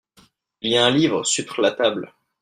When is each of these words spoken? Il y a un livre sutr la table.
Il 0.61 0.71
y 0.71 0.77
a 0.77 0.85
un 0.87 0.89
livre 0.89 1.23
sutr 1.23 1.61
la 1.61 1.73
table. 1.73 2.11